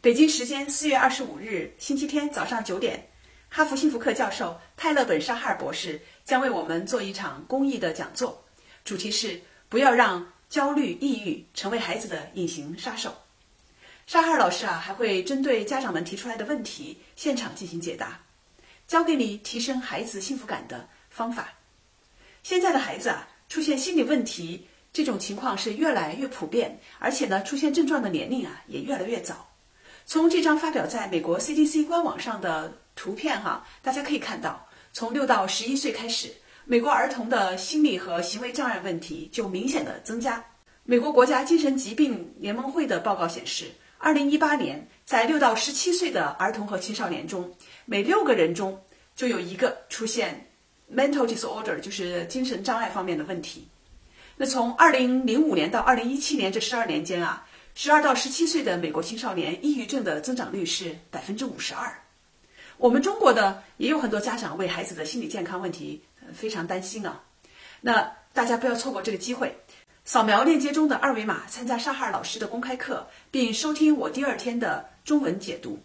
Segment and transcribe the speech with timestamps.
[0.00, 3.04] 北京时间四月二十五日星期天早上九点，
[3.48, 8.44] 哈佛幸福课教授泰勒本沙哈尔博士将为我们做一场公益的讲座，
[8.84, 13.12] 主题是不要让焦虑、抑郁成为孩子的隐形杀手。
[14.06, 18.20] 沙哈尔老师啊，还会针对家长们提出来的问题，现场进行解答，
[18.86, 21.52] 教给你提升孩子幸福感的方法。
[22.44, 29.47] 现在的孩子啊，出现心理问题这种情况是越来越普遍，而且呢，出现症状的年龄啊也越来越早。
[30.08, 36.32] 从这张发表在美国 CDC 官网上的图片哈，大家可以看到，从六到十一岁开始，
[36.64, 40.42] 美国儿童的心理和行为障碍问题就明显的增加。
[40.84, 43.66] 美国国家精神疾病联盟会的报告显示，
[43.98, 47.54] 二零一八年在六到十七岁的儿童和青少年中，
[47.84, 48.82] 每六个人中
[49.14, 50.50] 就有一个出现
[50.90, 53.68] mental disorder，就是精神障碍方面的问题。
[54.38, 57.44] 那从二零零五年到二零一七年这十二年间啊。
[57.80, 61.96] 十二到十七岁的美国青少年抑郁症的增长率是百分之五十二。
[62.76, 66.02] 我们中国的也有很多家长为孩子的心理健康问题
[66.34, 67.22] 非常担心啊。
[67.80, 69.56] 那大家不要错过这个机会，
[70.04, 75.78] 扫描链接中的二维码参加沙哈尔老师的公开课，并收听我第二天的中文解读。